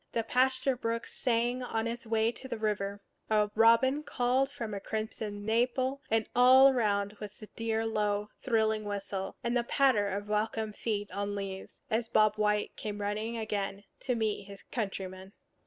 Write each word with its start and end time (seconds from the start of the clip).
The 0.13 0.23
pasture 0.23 0.75
brook 0.75 1.05
sang 1.05 1.61
on 1.61 1.85
its 1.87 2.07
way 2.07 2.31
to 2.31 2.47
the 2.47 2.57
river; 2.57 3.01
a 3.29 3.51
robin 3.53 4.01
called 4.01 4.49
from 4.49 4.73
a 4.73 4.79
crimson 4.79 5.45
maple; 5.45 6.01
and 6.09 6.27
all 6.35 6.69
around 6.69 7.13
was 7.19 7.37
the 7.37 7.45
dear 7.55 7.85
low, 7.85 8.29
thrilling 8.41 8.83
whistle, 8.83 9.35
and 9.43 9.55
the 9.55 9.63
patter 9.63 10.07
of 10.07 10.27
welcome 10.27 10.73
feet 10.73 11.11
on 11.11 11.35
leaves, 11.35 11.83
as 11.91 12.07
Bob 12.09 12.37
White 12.37 12.75
came 12.75 12.99
running 12.99 13.37
again 13.37 13.83
to 13.99 14.15
meet 14.15 14.45
his 14.47 14.63
countryman. 14.71 15.33